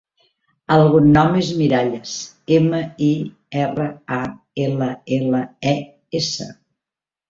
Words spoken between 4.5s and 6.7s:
ela, ela, e, essa.